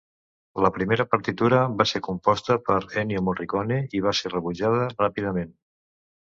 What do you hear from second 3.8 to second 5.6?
i va ser rebutjada ràpidament.